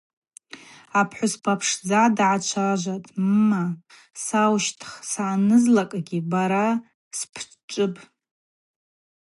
Апхӏвыспа 0.99 1.53
пшдза 1.59 2.01
дгӏачважватӏ:– 2.15 3.07
Мма, 3.27 3.63
саущтх, 4.25 4.89
съанызлакӏгьи 5.09 6.19
бара 6.31 6.65
сбчӏвыпӏ. 7.17 8.01